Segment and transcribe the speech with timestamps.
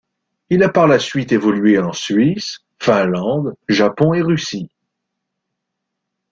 [0.49, 4.71] Il a par la suite évolué en Suisse, Finlande, Japon et Russie.